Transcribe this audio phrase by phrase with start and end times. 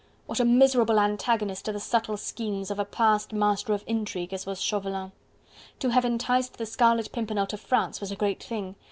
[0.25, 4.59] What a miserable antagonist the subtle schemes of a past master of intrigue as was
[4.59, 5.11] Chauvelin.
[5.77, 8.73] To have enticed the Scarlet Pimpernel to France was a great thing!